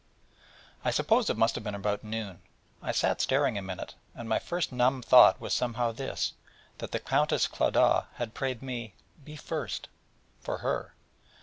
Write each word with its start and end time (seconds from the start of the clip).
I 0.83 0.89
suppose 0.89 1.29
it 1.29 1.37
must 1.37 1.53
have 1.53 1.63
been 1.63 1.75
about 1.75 2.03
noon. 2.03 2.41
I 2.81 2.91
sat 2.91 3.21
staring 3.21 3.55
a 3.55 3.61
minute, 3.61 3.93
and 4.15 4.27
my 4.27 4.39
first 4.39 4.71
numb 4.71 5.03
thought 5.03 5.39
was 5.39 5.53
somehow 5.53 5.91
this: 5.91 6.33
that 6.79 6.91
the 6.91 6.97
Countess 6.99 7.45
Clodagh 7.45 8.07
had 8.15 8.33
prayed 8.33 8.63
me 8.63 8.95
'Be 9.23 9.35
first' 9.35 9.89
for 10.39 10.57
her. 10.65 10.95